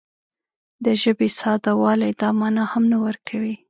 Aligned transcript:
د 0.85 0.87
ژبې 1.01 1.27
ساده 1.39 1.73
والی 1.81 2.11
دا 2.21 2.29
مانا 2.39 2.63
هم 2.71 2.83
نه 2.91 2.97
ورکوي 3.05 3.55